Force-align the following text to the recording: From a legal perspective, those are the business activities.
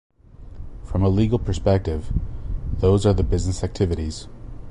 From 0.83 1.03
a 1.03 1.09
legal 1.09 1.37
perspective, 1.37 2.11
those 2.79 3.05
are 3.05 3.13
the 3.13 3.21
business 3.21 3.63
activities. 3.63 4.27